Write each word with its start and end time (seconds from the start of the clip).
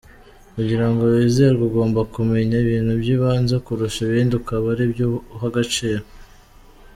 Kugira 0.53 0.85
ngo 0.91 1.03
wizerwe 1.15 1.63
ugomba 1.69 1.99
kumenya 2.13 2.55
ibintu 2.63 2.91
byibanze 3.01 3.55
kurusha 3.65 3.99
ibindi 4.09 4.33
ukaba 4.41 4.65
aribyo 4.73 5.05
uha 5.35 5.47
agaciro. 5.51 6.03